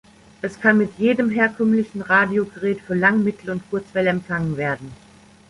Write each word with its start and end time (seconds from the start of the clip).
Es 0.41 0.59
kann 0.59 0.79
mit 0.79 0.97
jedem 0.97 1.29
herkömmlichen 1.29 2.01
Radiogerät 2.01 2.81
für 2.81 2.95
Lang-, 2.95 3.23
Mittel- 3.23 3.51
und 3.51 3.69
Kurzwelle 3.69 4.09
empfangen 4.09 4.57
werden. 4.57 4.91